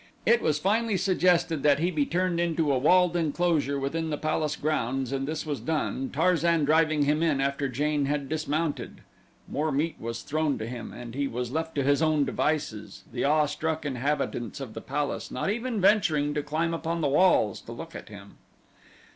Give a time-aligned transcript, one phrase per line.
[0.25, 4.55] It was finally suggested that he be turned into a walled enclosure within the palace
[4.55, 9.01] grounds and this was done, Tarzan driving him in after Jane had dismounted.
[9.47, 13.25] More meat was thrown to him and he was left to his own devices, the
[13.25, 17.71] awe struck inhabitants of the palace not even venturing to climb upon the walls to
[17.71, 18.37] look at him.